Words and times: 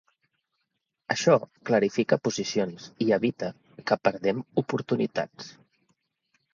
Això 1.15 1.35
clarifica 1.71 2.19
posicions 2.29 2.89
i 3.07 3.09
evita 3.21 3.53
que 3.87 4.01
perdem 4.11 4.45
oportunitats. 4.67 5.57